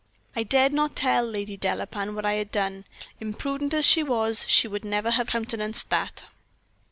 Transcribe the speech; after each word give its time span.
I 0.35 0.41
dared 0.41 0.73
not 0.73 0.95
tell 0.95 1.23
Lady 1.23 1.55
Delapain 1.55 2.15
what 2.15 2.25
I 2.25 2.33
had 2.33 2.49
done. 2.49 2.85
Imprudent 3.19 3.71
as 3.75 3.85
she 3.85 4.01
was, 4.01 4.45
she 4.49 4.67
would 4.67 4.83
never 4.83 5.11
have 5.11 5.27
countenanced 5.27 5.91
that. 5.91 6.23